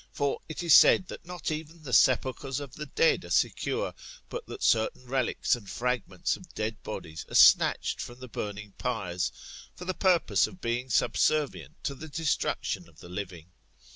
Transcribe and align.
For 0.13 0.39
it 0.49 0.63
is 0.63 0.73
said, 0.73 1.09
that 1.09 1.27
not 1.27 1.51
even 1.51 1.83
the 1.83 1.93
sepulchres 1.93 2.59
of 2.59 2.75
me 2.75 2.87
dead 2.95 3.23
are 3.23 3.29
secure, 3.29 3.93
but 4.29 4.43
that 4.47 4.63
certain 4.63 5.05
relics 5.05 5.55
and 5.55 5.69
fragments 5.69 6.35
of 6.35 6.51
dead 6.55 6.81
bodies 6.81 7.23
are 7.29 7.35
snatched 7.35 8.01
from 8.01 8.19
the 8.19 8.27
burning 8.27 8.73
pyres, 8.79 9.31
for 9.75 9.85
the 9.85 9.93
purpose 9.93 10.47
of 10.47 10.59
being 10.59 10.89
subservient 10.89 11.83
to 11.83 11.93
the 11.93 12.07
destruction 12.07 12.89
of 12.89 12.99
the 12.99 13.09
living. 13.09 13.51